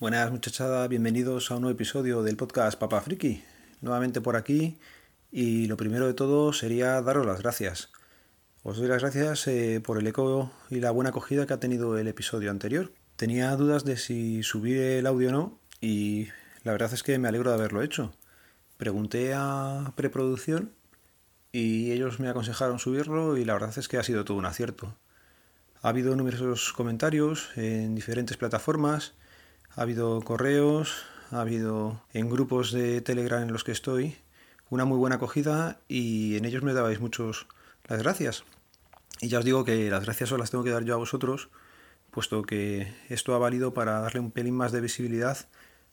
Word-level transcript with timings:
Buenas 0.00 0.30
muchachada, 0.30 0.88
bienvenidos 0.88 1.50
a 1.50 1.56
un 1.56 1.60
nuevo 1.60 1.74
episodio 1.74 2.22
del 2.22 2.38
podcast 2.38 2.78
Papa 2.78 3.02
Friki. 3.02 3.44
Nuevamente 3.82 4.22
por 4.22 4.34
aquí 4.34 4.78
y 5.30 5.66
lo 5.66 5.76
primero 5.76 6.06
de 6.06 6.14
todo 6.14 6.54
sería 6.54 7.02
daros 7.02 7.26
las 7.26 7.42
gracias. 7.42 7.90
Os 8.62 8.78
doy 8.78 8.88
las 8.88 9.02
gracias 9.02 9.46
eh, 9.46 9.82
por 9.84 9.98
el 9.98 10.06
eco 10.06 10.50
y 10.70 10.80
la 10.80 10.90
buena 10.90 11.10
acogida 11.10 11.46
que 11.46 11.52
ha 11.52 11.60
tenido 11.60 11.98
el 11.98 12.08
episodio 12.08 12.50
anterior. 12.50 12.94
Tenía 13.16 13.54
dudas 13.56 13.84
de 13.84 13.98
si 13.98 14.42
subir 14.42 14.78
el 14.80 15.06
audio 15.06 15.28
o 15.28 15.32
no 15.32 15.60
y 15.82 16.28
la 16.64 16.72
verdad 16.72 16.94
es 16.94 17.02
que 17.02 17.18
me 17.18 17.28
alegro 17.28 17.50
de 17.50 17.56
haberlo 17.56 17.82
hecho. 17.82 18.14
Pregunté 18.78 19.34
a 19.34 19.92
preproducción 19.96 20.72
y 21.52 21.92
ellos 21.92 22.20
me 22.20 22.30
aconsejaron 22.30 22.78
subirlo 22.78 23.36
y 23.36 23.44
la 23.44 23.52
verdad 23.52 23.76
es 23.76 23.86
que 23.86 23.98
ha 23.98 24.02
sido 24.02 24.24
todo 24.24 24.38
un 24.38 24.46
acierto. 24.46 24.96
Ha 25.82 25.90
habido 25.90 26.16
numerosos 26.16 26.72
comentarios 26.72 27.50
en 27.56 27.94
diferentes 27.94 28.38
plataformas 28.38 29.12
ha 29.76 29.82
habido 29.82 30.20
correos, 30.22 31.04
ha 31.30 31.40
habido 31.40 32.02
en 32.12 32.28
grupos 32.28 32.72
de 32.72 33.00
Telegram 33.00 33.42
en 33.42 33.52
los 33.52 33.64
que 33.64 33.72
estoy 33.72 34.16
una 34.68 34.84
muy 34.84 34.98
buena 34.98 35.16
acogida 35.16 35.80
y 35.88 36.36
en 36.36 36.44
ellos 36.44 36.62
me 36.62 36.72
dabais 36.72 37.00
muchos 37.00 37.46
las 37.86 38.02
gracias. 38.02 38.44
Y 39.20 39.28
ya 39.28 39.38
os 39.38 39.44
digo 39.44 39.64
que 39.64 39.90
las 39.90 40.04
gracias 40.04 40.32
os 40.32 40.38
las 40.38 40.50
tengo 40.50 40.64
que 40.64 40.70
dar 40.70 40.84
yo 40.84 40.94
a 40.94 40.98
vosotros, 40.98 41.50
puesto 42.10 42.42
que 42.42 42.92
esto 43.08 43.34
ha 43.34 43.38
valido 43.38 43.74
para 43.74 44.00
darle 44.00 44.20
un 44.20 44.30
pelín 44.30 44.54
más 44.54 44.72
de 44.72 44.80
visibilidad 44.80 45.48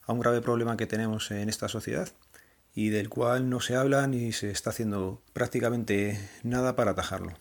a 0.06 0.14
un 0.14 0.20
grave 0.20 0.42
problema 0.42 0.78
que 0.78 0.88
tenemos 0.88 1.32
en 1.32 1.50
esta 1.50 1.68
sociedad 1.68 2.10
y 2.74 2.90
del 2.90 3.10
cual 3.10 3.50
no 3.50 3.60
se 3.60 3.76
habla 3.76 4.08
ni 4.08 4.32
se 4.32 4.52
está 4.52 4.70
haciendo 4.70 5.22
prácticamente 5.34 6.30
nada 6.44 6.76
para 6.76 6.92
atajarlo. 6.92 7.34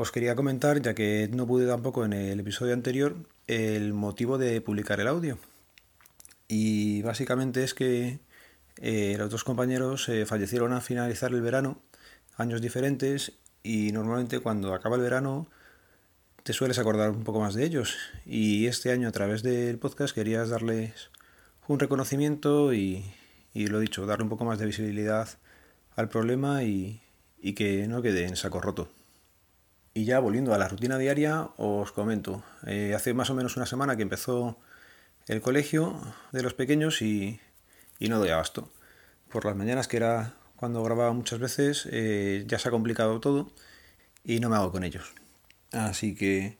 Os 0.00 0.12
quería 0.12 0.36
comentar, 0.36 0.80
ya 0.80 0.94
que 0.94 1.28
no 1.32 1.44
pude 1.44 1.66
tampoco 1.66 2.04
en 2.04 2.12
el 2.12 2.38
episodio 2.38 2.72
anterior, 2.72 3.16
el 3.48 3.94
motivo 3.94 4.38
de 4.38 4.60
publicar 4.60 5.00
el 5.00 5.08
audio. 5.08 5.38
Y 6.46 7.02
básicamente 7.02 7.64
es 7.64 7.74
que 7.74 8.20
eh, 8.76 9.16
los 9.18 9.28
dos 9.28 9.42
compañeros 9.42 10.08
eh, 10.08 10.24
fallecieron 10.24 10.72
a 10.72 10.80
finalizar 10.80 11.32
el 11.32 11.42
verano, 11.42 11.82
años 12.36 12.60
diferentes, 12.60 13.32
y 13.64 13.90
normalmente 13.90 14.38
cuando 14.38 14.72
acaba 14.72 14.94
el 14.94 15.02
verano 15.02 15.48
te 16.44 16.52
sueles 16.52 16.78
acordar 16.78 17.10
un 17.10 17.24
poco 17.24 17.40
más 17.40 17.54
de 17.54 17.64
ellos. 17.64 17.96
Y 18.24 18.68
este 18.68 18.92
año 18.92 19.08
a 19.08 19.12
través 19.12 19.42
del 19.42 19.80
podcast 19.80 20.14
querías 20.14 20.48
darles 20.48 21.10
un 21.66 21.80
reconocimiento 21.80 22.72
y, 22.72 23.04
y 23.52 23.66
lo 23.66 23.80
dicho, 23.80 24.06
darle 24.06 24.22
un 24.22 24.30
poco 24.30 24.44
más 24.44 24.60
de 24.60 24.66
visibilidad 24.66 25.28
al 25.96 26.08
problema 26.08 26.62
y, 26.62 27.02
y 27.42 27.54
que 27.54 27.88
no 27.88 28.00
quede 28.00 28.26
en 28.26 28.36
saco 28.36 28.60
roto. 28.60 28.92
Y 29.98 30.04
ya 30.04 30.20
volviendo 30.20 30.54
a 30.54 30.58
la 30.58 30.68
rutina 30.68 30.96
diaria, 30.96 31.48
os 31.56 31.90
comento. 31.90 32.44
Eh, 32.64 32.92
hace 32.94 33.14
más 33.14 33.30
o 33.30 33.34
menos 33.34 33.56
una 33.56 33.66
semana 33.66 33.96
que 33.96 34.02
empezó 34.02 34.56
el 35.26 35.40
colegio 35.40 36.00
de 36.30 36.44
los 36.44 36.54
pequeños 36.54 37.02
y, 37.02 37.40
no 37.98 38.20
doy 38.20 38.28
abasto. 38.28 38.70
Por 39.28 39.44
las 39.44 39.56
mañanas, 39.56 39.88
que 39.88 39.96
era 39.96 40.34
cuando 40.54 40.84
grababa 40.84 41.12
muchas 41.14 41.40
veces, 41.40 41.88
eh, 41.90 42.44
ya 42.46 42.60
se 42.60 42.68
ha 42.68 42.70
complicado 42.70 43.18
todo 43.18 43.50
y 44.22 44.38
no 44.38 44.48
me 44.48 44.54
hago 44.54 44.70
con 44.70 44.84
ellos. 44.84 45.14
Así 45.72 46.14
que 46.14 46.58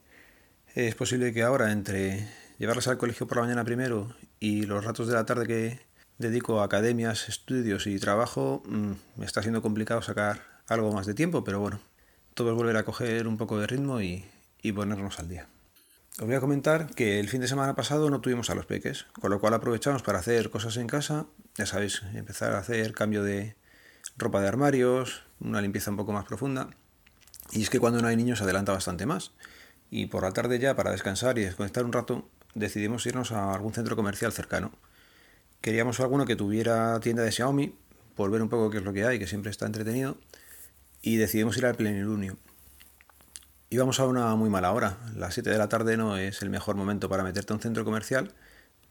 es 0.75 0.97
posible 0.97 1.33
que 1.33 1.45
ahora, 1.45 1.71
entre 1.71 2.29
llevarles 2.59 2.89
al 2.89 2.99
colegio 2.99 3.29
por 3.29 3.37
la 3.37 3.45
mañana 3.45 3.63
primero 3.63 4.17
y 4.41 4.63
los 4.63 4.85
ratos 4.85 5.07
de 5.07 5.15
la 5.15 5.27
tarde 5.27 5.47
que 5.47 5.81
dedico 6.19 6.61
a 6.61 6.65
academias, 6.65 7.29
estudios 7.29 7.87
y 7.87 8.01
trabajo, 8.01 8.65
mm, 8.67 8.93
me 9.15 9.27
está 9.27 9.43
siendo 9.43 9.63
complicado 9.63 10.03
sacar 10.03 10.43
algo 10.67 10.93
más 10.93 11.07
de 11.07 11.15
tiempo, 11.15 11.45
pero 11.45 11.61
bueno, 11.61 11.79
todo 12.39 12.51
es 12.51 12.57
volver 12.57 12.77
a 12.77 12.85
coger 12.85 13.27
un 13.27 13.37
poco 13.37 13.59
de 13.59 13.67
ritmo 13.67 14.01
y, 14.01 14.25
ponernos 14.73 15.19
al 15.19 15.29
día. 15.29 15.49
Os 16.21 16.27
voy 16.27 16.37
a 16.37 16.41
comentar 16.41 16.87
que 16.95 17.19
el 17.19 17.29
fin 17.29 17.41
de 17.41 17.49
semana 17.49 17.75
pasado 17.75 18.11
no 18.11 18.21
tuvimos 18.21 18.49
a 18.49 18.55
los 18.55 18.65
peques, 18.65 19.07
con 19.21 19.33
lo 19.33 19.41
cual 19.41 19.55
aprovechamos 19.55 20.03
para 20.03 20.21
hacer 20.21 20.49
cosas 20.49 20.77
en 20.77 20.87
casa, 20.87 21.27
ya 21.57 21.67
sabéis, 21.67 22.03
empezar 22.15 22.53
a 22.53 22.59
hacer 22.59 22.93
cambio 22.93 23.25
de 23.25 23.57
ropa 24.17 24.41
de 24.41 24.47
armarios, 24.47 25.25
una 25.41 25.61
limpieza 25.61 25.91
un 25.91 25.97
poco 25.97 26.13
más 26.13 26.27
profunda. 26.27 26.71
Y 27.51 27.63
es 27.63 27.71
que 27.71 27.81
cuando 27.81 28.01
no 28.01 28.07
hay 28.07 28.15
niños 28.15 28.39
se 28.39 28.45
adelanta 28.45 28.71
bastante 28.71 29.05
más. 29.05 29.33
Y 29.91 30.07
por 30.07 30.23
la 30.23 30.31
tarde 30.31 30.61
ya, 30.61 30.77
para 30.77 30.93
descansar 30.93 31.39
y 31.39 31.43
desconectar 31.43 31.85
un 31.85 31.93
rato, 31.93 32.29
decidimos 32.55 33.05
irnos 33.07 33.33
a 33.33 33.53
algún 33.53 33.73
centro 33.73 33.97
comercial 33.97 34.33
cercano. 34.33 34.71
Queríamos 35.61 35.99
alguno 35.99 36.25
que 36.25 36.37
tuviera 36.37 37.01
tienda 37.01 37.25
de 37.25 37.33
Xiaomi, 37.33 37.75
por 38.15 38.31
ver 38.31 38.43
un 38.43 38.49
poco 38.49 38.71
qué 38.71 38.79
es 38.79 38.85
lo 38.85 38.93
que 38.93 39.05
hay, 39.05 39.19
que 39.19 39.27
siempre 39.27 39.51
está 39.51 39.67
entretenido 39.67 40.19
y 41.03 41.17
decidimos 41.17 41.57
ir 41.57 41.67
al 41.67 41.75
plenilunio. 41.75 42.37
Íbamos 43.71 44.01
a 44.01 44.07
una 44.07 44.35
muy 44.35 44.49
mala 44.49 44.73
hora, 44.73 44.99
las 45.15 45.35
7 45.35 45.51
de 45.51 45.59
la 45.59 45.69
tarde 45.69 45.97
no 45.97 46.17
es 46.17 46.41
el 46.43 46.51
mejor 46.51 46.77
momento 46.77 47.09
para 47.09 47.23
meterte 47.23 47.53
a 47.53 47.57
un 47.57 47.63
centro 47.63 47.85
comercial, 47.85 48.33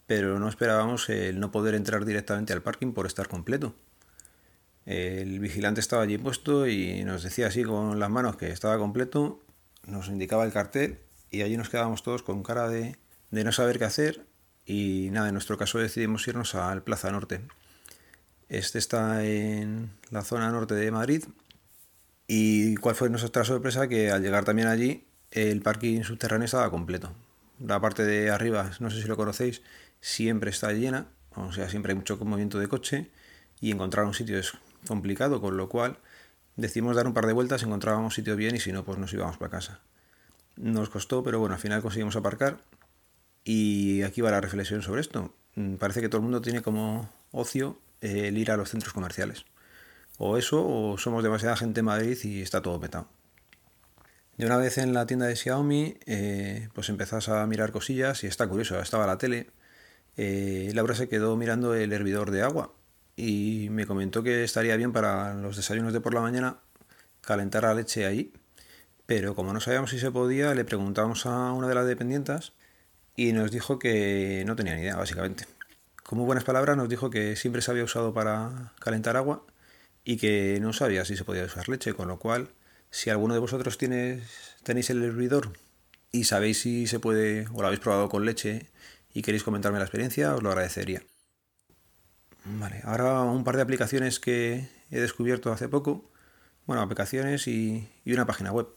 pero 0.06 0.40
no 0.40 0.48
esperábamos 0.48 1.10
el 1.10 1.40
no 1.40 1.52
poder 1.52 1.74
entrar 1.74 2.06
directamente 2.06 2.54
al 2.54 2.62
parking 2.62 2.94
por 2.94 3.08
estar 3.08 3.28
completo. 3.28 3.74
El 4.86 5.40
vigilante 5.40 5.82
estaba 5.82 6.04
allí 6.04 6.18
puesto 6.18 6.68
y 6.68 7.04
nos 7.04 7.24
decía 7.24 7.48
así 7.48 7.64
con 7.64 8.00
las 8.00 8.10
manos 8.10 8.38
que 8.38 8.52
estaba 8.52 8.78
completo, 8.78 9.42
nos 9.86 10.08
indicaba 10.08 10.46
el 10.46 10.54
cartel 10.54 11.00
y 11.32 11.42
allí 11.42 11.58
nos 11.58 11.70
quedábamos 11.70 12.04
todos 12.04 12.24
con 12.24 12.44
cara 12.44 12.70
de, 12.70 12.96
de 13.32 13.44
no 13.44 13.52
saber 13.52 13.80
qué 13.80 13.86
hacer 13.86 14.26
y 14.66 15.10
nada, 15.12 15.28
en 15.30 15.34
nuestro 15.34 15.58
caso 15.58 15.80
decidimos 15.80 16.28
irnos 16.28 16.54
al 16.54 16.84
Plaza 16.84 17.12
Norte. 17.12 17.42
Este 18.48 18.78
está 18.78 19.26
en 19.26 19.92
la 20.10 20.24
zona 20.24 20.52
norte 20.52 20.76
de 20.76 20.92
Madrid 20.92 21.24
y 22.28 22.76
cuál 22.76 22.96
fue 22.96 23.10
nuestra 23.10 23.44
sorpresa 23.46 23.88
que 23.88 24.12
al 24.12 24.22
llegar 24.22 24.44
también 24.44 24.68
allí 24.68 25.06
el 25.32 25.62
parking 25.62 26.04
subterráneo 26.04 26.46
estaba 26.46 26.70
completo. 26.70 27.12
La 27.60 27.80
parte 27.80 28.04
de 28.04 28.30
arriba, 28.30 28.72
no 28.80 28.92
sé 28.92 29.02
si 29.02 29.08
lo 29.08 29.16
conocéis, 29.18 29.62
siempre 30.02 30.50
está 30.50 30.74
llena, 30.74 31.08
o 31.36 31.52
sea, 31.54 31.70
siempre 31.70 31.94
hay 31.94 31.98
mucho 31.98 32.18
movimiento 32.18 32.60
de 32.60 32.68
coche 32.68 33.10
y 33.60 33.72
encontrar 33.72 34.06
un 34.06 34.14
sitio 34.14 34.38
es 34.38 34.54
complicado, 34.88 35.42
con 35.42 35.58
lo 35.58 35.70
cual 35.70 35.98
decidimos 36.56 36.96
dar 36.96 37.08
un 37.08 37.14
par 37.14 37.26
de 37.26 37.34
vueltas, 37.34 37.64
encontrábamos 37.64 38.14
sitio 38.14 38.36
bien 38.36 38.56
y 38.56 38.60
si 38.60 38.72
no, 38.72 38.84
pues 38.84 38.98
nos 38.98 39.14
íbamos 39.14 39.38
para 39.38 39.52
casa. 39.52 39.80
Nos 40.56 40.90
costó, 40.90 41.24
pero 41.24 41.40
bueno, 41.40 41.56
al 41.56 41.62
final 41.62 41.82
conseguimos 41.82 42.16
aparcar 42.16 42.60
y 43.44 44.02
aquí 44.04 44.22
va 44.22 44.32
la 44.32 44.42
reflexión 44.42 44.82
sobre 44.82 45.02
esto. 45.02 45.34
Mm, 45.56 45.76
parece 45.76 46.02
que 46.02 46.10
todo 46.10 46.20
el 46.20 46.24
mundo 46.24 46.42
tiene 46.42 46.62
como 46.62 47.10
ocio 47.32 47.80
el 48.02 48.38
ir 48.38 48.52
a 48.52 48.58
los 48.58 48.70
centros 48.70 48.94
comerciales. 48.94 49.46
O 50.18 50.38
eso, 50.38 50.66
o 50.66 50.98
somos 50.98 51.24
demasiada 51.24 51.56
gente 51.56 51.82
en 51.82 51.86
Madrid 51.86 52.18
y 52.24 52.42
está 52.42 52.62
todo 52.62 52.80
petado. 52.80 53.08
De 54.38 54.46
una 54.46 54.58
vez 54.58 54.78
en 54.78 54.94
la 54.94 55.08
tienda 55.08 55.26
de 55.26 55.36
Xiaomi, 55.36 55.98
eh, 56.06 56.70
pues 56.74 56.90
empezás 56.90 57.28
a 57.30 57.46
mirar 57.48 57.72
cosillas 57.72 58.24
y 58.24 58.28
está 58.28 58.48
curioso, 58.48 58.80
estaba 58.80 59.08
la 59.08 59.18
tele. 59.18 59.50
Eh, 60.16 60.72
Laura 60.76 60.96
se 60.96 61.10
quedó 61.10 61.36
mirando 61.36 61.74
el 61.76 61.92
hervidor 61.92 62.32
de 62.32 62.44
agua 62.44 62.74
y 63.16 63.70
me 63.72 63.88
comentó 63.88 64.24
que 64.24 64.44
estaría 64.44 64.76
bien 64.78 64.94
para 64.94 65.34
los 65.34 65.56
desayunos 65.56 65.94
de 65.94 66.02
por 66.02 66.14
la 66.14 66.22
mañana 66.22 66.60
calentar 67.22 67.64
la 67.64 67.74
leche 67.74 68.06
ahí. 68.06 68.32
Pero 69.08 69.36
como 69.36 69.54
no 69.54 69.60
sabíamos 69.62 69.90
si 69.92 70.00
se 70.00 70.12
podía, 70.12 70.54
le 70.54 70.66
preguntamos 70.66 71.26
a 71.26 71.52
una 71.54 71.68
de 71.68 71.76
las 71.76 71.88
dependientas 71.88 72.54
y 73.16 73.34
nos 73.34 73.52
dijo 73.52 73.80
que 73.80 74.44
no 74.46 74.56
tenía 74.56 74.76
ni 74.76 74.82
idea, 74.82 74.98
básicamente. 74.98 75.46
Con 76.04 76.24
buenas 76.26 76.44
palabras 76.44 76.78
nos 76.78 76.90
dijo 76.90 77.10
que 77.10 77.36
siempre 77.36 77.62
se 77.62 77.72
había 77.72 77.84
usado 77.84 78.14
para 78.14 78.74
calentar 78.80 79.18
agua 79.18 79.44
y 80.08 80.16
que 80.16 80.58
no 80.62 80.72
sabía 80.72 81.04
si 81.04 81.18
se 81.18 81.26
podía 81.26 81.44
usar 81.44 81.68
leche, 81.68 81.94
con 81.94 82.08
lo 82.08 82.18
cual, 82.18 82.48
si 82.90 83.10
alguno 83.10 83.34
de 83.34 83.42
vosotros 83.42 83.78
tiene, 83.78 84.24
tenéis 84.64 84.90
el 84.90 85.04
hervidor 85.04 85.52
y 86.14 86.24
sabéis 86.24 86.62
si 86.62 86.88
se 86.88 87.02
puede 87.02 87.46
o 87.54 87.60
lo 87.60 87.68
habéis 87.68 87.82
probado 87.82 88.08
con 88.08 88.24
leche 88.24 88.68
y 89.14 89.22
queréis 89.22 89.44
comentarme 89.44 89.80
la 89.80 89.84
experiencia, 89.84 90.34
os 90.34 90.42
lo 90.42 90.50
agradecería. 90.50 91.04
Vale, 92.46 92.80
ahora 92.86 93.24
un 93.24 93.44
par 93.44 93.58
de 93.58 93.64
aplicaciones 93.64 94.22
que 94.22 94.70
he 94.92 95.00
descubierto 95.02 95.52
hace 95.52 95.68
poco. 95.68 96.10
Bueno, 96.66 96.82
aplicaciones 96.82 97.46
y, 97.50 97.90
una 98.06 98.26
página 98.26 98.54
web. 98.54 98.68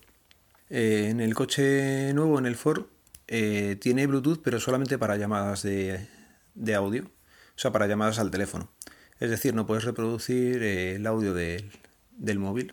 Eh, 0.69 1.11
en 1.11 1.21
el 1.21 1.37
coche 1.37 2.13
nuevo, 2.13 2.41
en 2.41 2.47
el 2.47 2.57
Ford, 2.57 2.87
eh, 3.29 3.77
tiene 3.81 4.09
Bluetooth, 4.09 4.43
pero 4.43 4.59
solamente 4.59 4.99
para 4.99 5.17
llamadas 5.17 5.63
de, 5.63 6.09
de 6.55 6.75
audio. 6.75 7.05
O 7.05 7.59
sea, 7.61 7.71
para 7.71 7.87
llamadas 7.87 8.19
al 8.19 8.33
teléfono. 8.33 8.73
Es 9.21 9.29
decir, 9.29 9.55
no 9.55 9.67
puedes 9.67 9.85
reproducir 9.85 10.63
eh, 10.63 10.97
el 10.97 11.07
audio 11.07 11.35
del, 11.35 12.39
móvil. 12.39 12.73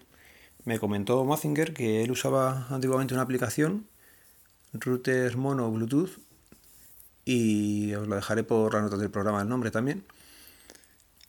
Me 0.64 0.80
comentó 0.80 1.24
Mazinger 1.26 1.74
que 1.74 2.04
él 2.04 2.12
usaba 2.12 2.68
antiguamente 2.70 3.14
una 3.14 3.24
aplicación, 3.24 3.86
Router 4.72 5.36
Mono 5.36 5.70
Bluetooth, 5.70 6.20
y 7.26 7.94
os 7.96 8.08
lo 8.08 8.16
dejaré 8.16 8.44
por 8.44 8.74
las 8.74 8.84
notas 8.84 9.00
del 9.00 9.12
programa 9.12 9.42
el 9.42 9.50
nombre 9.50 9.72
también. 9.72 10.06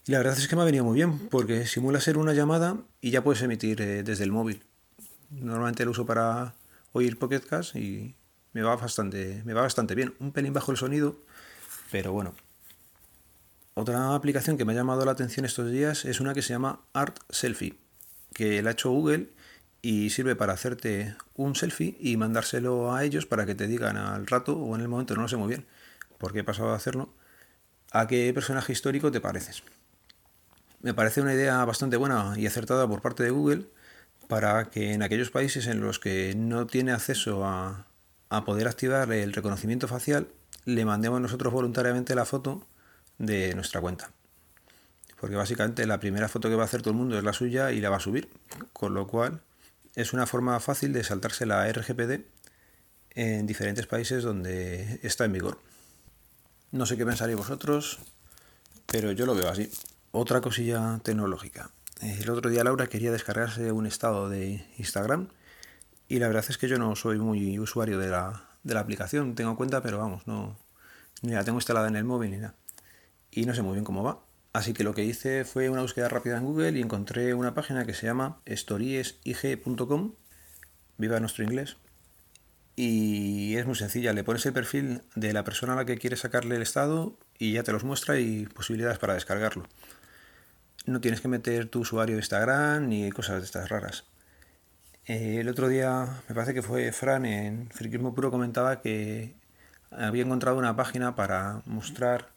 Y 0.06 0.12
la 0.12 0.18
verdad 0.18 0.38
es 0.38 0.46
que 0.46 0.54
me 0.54 0.62
ha 0.62 0.64
venido 0.64 0.84
muy 0.84 0.94
bien, 0.94 1.18
porque 1.28 1.66
simula 1.66 2.00
ser 2.00 2.16
una 2.16 2.32
llamada 2.32 2.76
y 3.00 3.10
ya 3.10 3.24
puedes 3.24 3.42
emitir 3.42 3.82
eh, 3.82 4.04
desde 4.04 4.22
el 4.22 4.30
móvil. 4.30 4.62
Normalmente 5.30 5.84
lo 5.84 5.90
uso 5.90 6.06
para 6.06 6.54
oír 6.92 7.18
Pocket 7.18 7.42
y 7.74 8.14
me 8.52 8.62
va 8.62 8.76
bastante, 8.76 9.42
me 9.44 9.52
va 9.52 9.62
bastante 9.62 9.96
bien. 9.96 10.14
Un 10.20 10.30
pelín 10.30 10.52
bajo 10.52 10.70
el 10.70 10.78
sonido, 10.78 11.16
pero 11.90 12.12
bueno, 12.12 12.34
otra 13.78 14.14
aplicación 14.14 14.56
que 14.58 14.64
me 14.64 14.72
ha 14.72 14.76
llamado 14.76 15.04
la 15.04 15.12
atención 15.12 15.46
estos 15.46 15.70
días 15.70 16.04
es 16.04 16.18
una 16.18 16.34
que 16.34 16.42
se 16.42 16.52
llama 16.52 16.80
Art 16.94 17.20
Selfie, 17.30 17.78
que 18.34 18.60
la 18.60 18.70
ha 18.70 18.72
hecho 18.72 18.90
Google 18.90 19.28
y 19.82 20.10
sirve 20.10 20.34
para 20.34 20.52
hacerte 20.52 21.14
un 21.36 21.54
selfie 21.54 21.96
y 22.00 22.16
mandárselo 22.16 22.92
a 22.92 23.04
ellos 23.04 23.26
para 23.26 23.46
que 23.46 23.54
te 23.54 23.68
digan 23.68 23.96
al 23.96 24.26
rato 24.26 24.56
o 24.56 24.74
en 24.74 24.80
el 24.80 24.88
momento, 24.88 25.14
no 25.14 25.22
lo 25.22 25.28
sé 25.28 25.36
muy 25.36 25.46
bien, 25.46 25.64
porque 26.18 26.40
he 26.40 26.44
pasado 26.44 26.70
a 26.70 26.74
hacerlo, 26.74 27.14
a 27.92 28.08
qué 28.08 28.32
personaje 28.34 28.72
histórico 28.72 29.12
te 29.12 29.20
pareces. 29.20 29.62
Me 30.82 30.92
parece 30.92 31.20
una 31.20 31.34
idea 31.34 31.64
bastante 31.64 31.96
buena 31.96 32.34
y 32.36 32.46
acertada 32.46 32.88
por 32.88 33.00
parte 33.00 33.22
de 33.22 33.30
Google 33.30 33.66
para 34.26 34.70
que 34.70 34.92
en 34.92 35.04
aquellos 35.04 35.30
países 35.30 35.68
en 35.68 35.80
los 35.80 36.00
que 36.00 36.34
no 36.36 36.66
tiene 36.66 36.90
acceso 36.90 37.44
a, 37.44 37.86
a 38.28 38.44
poder 38.44 38.66
activar 38.66 39.12
el 39.12 39.32
reconocimiento 39.32 39.86
facial, 39.86 40.26
le 40.64 40.84
mandemos 40.84 41.20
nosotros 41.20 41.52
voluntariamente 41.52 42.16
la 42.16 42.24
foto 42.24 42.66
de 43.18 43.54
nuestra 43.54 43.80
cuenta. 43.80 44.10
Porque 45.20 45.36
básicamente 45.36 45.86
la 45.86 45.98
primera 46.00 46.28
foto 46.28 46.48
que 46.48 46.54
va 46.54 46.62
a 46.62 46.66
hacer 46.66 46.80
todo 46.80 46.92
el 46.92 46.96
mundo 46.96 47.18
es 47.18 47.24
la 47.24 47.32
suya 47.32 47.72
y 47.72 47.80
la 47.80 47.90
va 47.90 47.96
a 47.96 48.00
subir. 48.00 48.28
Con 48.72 48.94
lo 48.94 49.06
cual 49.06 49.42
es 49.96 50.12
una 50.12 50.26
forma 50.26 50.58
fácil 50.60 50.92
de 50.92 51.02
saltarse 51.02 51.44
la 51.44 51.70
RGPD 51.70 52.20
en 53.10 53.46
diferentes 53.46 53.86
países 53.86 54.22
donde 54.22 55.00
está 55.02 55.24
en 55.24 55.32
vigor. 55.32 55.60
No 56.70 56.86
sé 56.86 56.96
qué 56.96 57.04
pensaréis 57.04 57.36
vosotros, 57.36 57.98
pero 58.86 59.10
yo 59.12 59.26
lo 59.26 59.34
veo 59.34 59.48
así. 59.48 59.70
Otra 60.12 60.40
cosilla 60.40 61.00
tecnológica. 61.02 61.70
El 62.00 62.30
otro 62.30 62.48
día 62.48 62.62
Laura 62.62 62.86
quería 62.86 63.10
descargarse 63.10 63.72
un 63.72 63.86
estado 63.86 64.28
de 64.28 64.64
Instagram 64.76 65.28
y 66.06 66.20
la 66.20 66.28
verdad 66.28 66.44
es 66.48 66.58
que 66.58 66.68
yo 66.68 66.78
no 66.78 66.94
soy 66.94 67.18
muy 67.18 67.58
usuario 67.58 67.98
de 67.98 68.08
la, 68.08 68.48
de 68.62 68.74
la 68.74 68.80
aplicación. 68.80 69.34
Tengo 69.34 69.56
cuenta, 69.56 69.82
pero 69.82 69.98
vamos, 69.98 70.26
no 70.28 70.56
ni 71.22 71.32
la 71.32 71.42
tengo 71.42 71.58
instalada 71.58 71.88
en 71.88 71.96
el 71.96 72.04
móvil 72.04 72.30
ni 72.30 72.36
nada. 72.36 72.54
Y 73.30 73.46
no 73.46 73.54
sé 73.54 73.62
muy 73.62 73.74
bien 73.74 73.84
cómo 73.84 74.02
va. 74.02 74.24
Así 74.52 74.72
que 74.72 74.84
lo 74.84 74.94
que 74.94 75.04
hice 75.04 75.44
fue 75.44 75.68
una 75.68 75.82
búsqueda 75.82 76.08
rápida 76.08 76.38
en 76.38 76.44
Google 76.44 76.78
y 76.78 76.82
encontré 76.82 77.34
una 77.34 77.54
página 77.54 77.84
que 77.84 77.94
se 77.94 78.06
llama 78.06 78.40
storiesig.com. 78.48 80.14
Viva 80.96 81.20
nuestro 81.20 81.44
inglés. 81.44 81.76
Y 82.74 83.56
es 83.56 83.66
muy 83.66 83.74
sencilla, 83.74 84.12
le 84.12 84.22
pones 84.22 84.46
el 84.46 84.52
perfil 84.52 85.02
de 85.16 85.32
la 85.32 85.42
persona 85.42 85.72
a 85.72 85.76
la 85.76 85.84
que 85.84 85.98
quieres 85.98 86.20
sacarle 86.20 86.54
el 86.56 86.62
estado 86.62 87.18
y 87.36 87.52
ya 87.54 87.64
te 87.64 87.72
los 87.72 87.82
muestra 87.82 88.20
y 88.20 88.46
posibilidades 88.46 88.98
para 88.98 89.14
descargarlo. 89.14 89.64
No 90.86 91.00
tienes 91.00 91.20
que 91.20 91.26
meter 91.28 91.68
tu 91.68 91.80
usuario 91.80 92.14
de 92.14 92.20
Instagram 92.20 92.88
ni 92.88 93.10
cosas 93.10 93.40
de 93.40 93.46
estas 93.46 93.68
raras. 93.68 94.04
Eh, 95.06 95.38
el 95.40 95.48
otro 95.48 95.68
día, 95.68 96.06
me 96.28 96.34
parece 96.34 96.54
que 96.54 96.62
fue 96.62 96.92
Fran 96.92 97.26
en 97.26 97.68
Friquismo 97.70 98.14
Puro, 98.14 98.30
comentaba 98.30 98.80
que 98.80 99.34
había 99.90 100.22
encontrado 100.22 100.56
una 100.56 100.76
página 100.76 101.14
para 101.14 101.62
mostrar, 101.66 102.28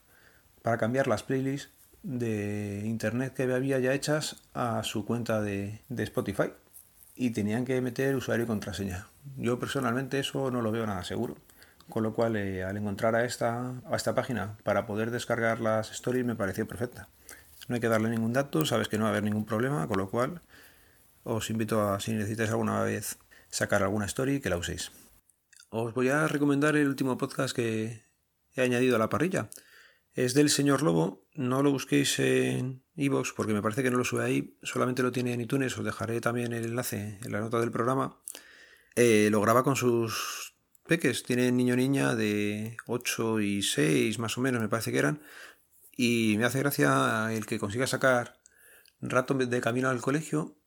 para 0.61 0.77
cambiar 0.77 1.07
las 1.07 1.23
playlists 1.23 1.69
de 2.03 2.81
internet 2.85 3.33
que 3.33 3.43
había 3.43 3.79
ya 3.79 3.93
hechas 3.93 4.43
a 4.53 4.83
su 4.83 5.05
cuenta 5.05 5.41
de, 5.41 5.81
Spotify 5.89 6.53
y 7.15 7.31
tenían 7.31 7.65
que 7.65 7.79
meter 7.81 8.15
usuario 8.15 8.45
y 8.45 8.47
contraseña. 8.47 9.07
Yo 9.37 9.59
personalmente 9.59 10.19
eso 10.19 10.49
no 10.49 10.61
lo 10.61 10.71
veo 10.71 10.85
nada 10.87 11.03
seguro. 11.03 11.37
Con 11.89 12.03
lo 12.03 12.13
cual, 12.13 12.37
eh, 12.37 12.63
al 12.63 12.77
encontrar 12.77 13.15
a 13.15 13.25
esta, 13.25 13.73
a 13.85 13.95
esta 13.95 14.15
página 14.15 14.57
para 14.63 14.85
poder 14.85 15.11
descargar 15.11 15.59
las 15.59 15.91
stories 15.91 16.25
me 16.25 16.35
pareció 16.35 16.65
perfecta. 16.67 17.09
No 17.67 17.75
hay 17.75 17.81
que 17.81 17.89
darle 17.89 18.09
ningún 18.09 18.33
dato, 18.33 18.65
sabes 18.65 18.87
que 18.87 18.97
no 18.97 19.03
va 19.03 19.09
a 19.09 19.11
haber 19.11 19.23
ningún 19.23 19.45
problema, 19.45 19.87
con 19.87 19.97
lo 19.97 20.09
cual 20.09 20.41
os 21.23 21.49
invito 21.49 21.87
a, 21.87 21.99
si 21.99 22.13
necesitáis 22.13 22.49
alguna 22.49 22.81
vez 22.81 23.17
sacar 23.49 23.83
alguna 23.83 24.05
story, 24.05 24.39
que 24.39 24.49
la 24.49 24.57
uséis. 24.57 24.91
Os 25.69 25.93
voy 25.93 26.09
a 26.09 26.27
recomendar 26.27 26.75
el 26.75 26.87
último 26.87 27.17
podcast 27.17 27.55
que 27.55 28.03
he 28.55 28.61
añadido 28.61 28.95
a 28.95 28.99
la 28.99 29.09
parrilla. 29.09 29.49
Es 30.13 30.33
del 30.33 30.49
señor 30.49 30.81
Lobo, 30.81 31.25
no 31.35 31.63
lo 31.63 31.71
busquéis 31.71 32.19
en 32.19 32.83
iVoox 32.95 33.31
porque 33.33 33.53
me 33.53 33.61
parece 33.61 33.81
que 33.81 33.91
no 33.91 33.97
lo 33.97 34.03
sube 34.03 34.25
ahí, 34.25 34.57
solamente 34.61 35.03
lo 35.03 35.11
tiene 35.11 35.33
en 35.33 35.41
iTunes, 35.41 35.77
os 35.77 35.85
dejaré 35.85 36.19
también 36.19 36.51
el 36.51 36.65
enlace 36.65 37.17
en 37.23 37.31
la 37.31 37.39
nota 37.39 37.59
del 37.59 37.71
programa. 37.71 38.19
Eh, 38.95 39.29
lo 39.31 39.39
graba 39.39 39.63
con 39.63 39.77
sus 39.77 40.53
peques, 40.85 41.23
tiene 41.23 41.51
niño 41.51 41.77
niña 41.77 42.13
de 42.15 42.75
8 42.87 43.39
y 43.39 43.61
6 43.61 44.19
más 44.19 44.37
o 44.37 44.41
menos, 44.41 44.61
me 44.61 44.67
parece 44.67 44.91
que 44.91 44.99
eran, 44.99 45.21
y 45.95 46.35
me 46.37 46.43
hace 46.43 46.59
gracia 46.59 47.31
el 47.31 47.45
que 47.45 47.57
consiga 47.57 47.87
sacar 47.87 48.41
rato 48.99 49.33
de 49.33 49.61
camino 49.61 49.89
al 49.89 50.01
colegio 50.01 50.57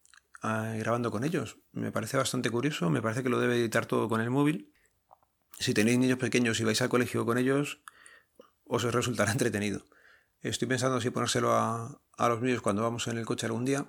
grabando 0.42 1.10
con 1.10 1.24
ellos. 1.24 1.58
Me 1.72 1.90
parece 1.92 2.16
bastante 2.16 2.50
curioso, 2.50 2.90
me 2.90 3.00
parece 3.02 3.22
que 3.22 3.28
lo 3.28 3.40
debe 3.40 3.56
editar 3.56 3.86
todo 3.86 4.08
con 4.08 4.20
el 4.20 4.30
móvil. 4.30 4.72
Si 5.58 5.72
tenéis 5.72 5.98
niños 5.98 6.18
pequeños 6.18 6.60
y 6.60 6.64
vais 6.64 6.80
al 6.82 6.88
colegio 6.88 7.24
con 7.24 7.38
ellos, 7.38 7.80
os 8.66 8.82
resultará 8.84 9.32
entretenido. 9.36 9.84
Estoy 10.42 10.68
pensando 10.68 11.00
si 11.00 11.10
ponérselo 11.10 11.52
a, 11.54 12.00
los 12.18 12.40
míos 12.40 12.60
cuando 12.60 12.82
vamos 12.82 13.06
en 13.08 13.18
el 13.18 13.24
coche 13.24 13.46
algún 13.46 13.64
día. 13.64 13.86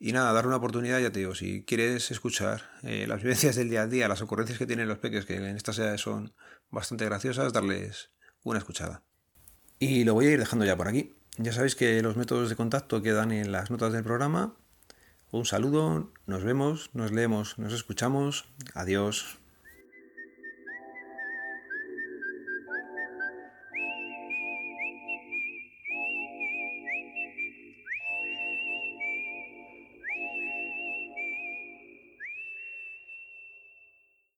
Y 0.00 0.12
nada, 0.12 0.32
dar 0.32 0.46
una 0.46 0.56
oportunidad, 0.56 1.00
ya 1.00 1.10
te 1.10 1.20
digo, 1.20 1.34
si 1.34 1.64
quieres 1.64 2.10
escuchar 2.10 2.70
eh, 2.82 3.06
las 3.08 3.22
vivencias 3.22 3.56
del 3.56 3.68
día 3.68 3.82
a 3.82 3.86
día, 3.86 4.08
las 4.08 4.22
ocurrencias 4.22 4.58
que 4.58 4.66
tienen 4.66 4.88
los 4.88 4.98
peques, 4.98 5.26
que 5.26 5.36
en 5.36 5.56
estas 5.56 5.78
edades 5.78 6.00
son 6.00 6.32
bastante 6.70 7.04
graciosas, 7.04 7.52
darles 7.52 8.10
una 8.44 8.58
escuchada. 8.58 9.02
Y 9.78 10.04
lo 10.04 10.14
voy 10.14 10.26
a 10.26 10.30
ir 10.30 10.38
dejando 10.38 10.64
ya 10.64 10.76
por 10.76 10.88
aquí. 10.88 11.14
Ya 11.36 11.52
sabéis 11.52 11.76
que 11.76 12.02
los 12.02 12.16
métodos 12.16 12.48
de 12.48 12.56
contacto 12.56 13.00
quedan 13.00 13.30
en 13.30 13.52
las 13.52 13.70
notas 13.70 13.92
del 13.92 14.02
programa. 14.02 14.56
Un 15.30 15.44
saludo, 15.44 16.12
nos 16.26 16.42
vemos, 16.42 16.90
nos 16.94 17.12
leemos, 17.12 17.58
nos 17.58 17.72
escuchamos. 17.72 18.48
Adiós. 18.74 19.38